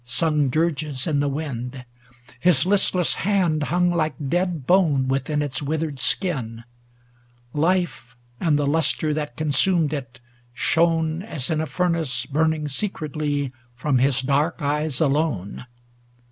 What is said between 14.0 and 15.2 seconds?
dark eyes